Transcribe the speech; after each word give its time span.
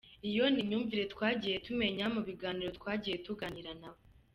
Iyo 0.29 0.43
ni 0.53 0.59
imyumvire 0.63 1.03
twagiye 1.13 1.55
tumemnya 1.65 2.05
mu 2.13 2.21
biganiro 2.27 2.69
twagiye 2.79 3.15
tugirana 3.25 3.73
nabo. 3.81 4.01